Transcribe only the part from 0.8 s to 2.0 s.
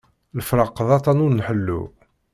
d aṭan ur nḥellu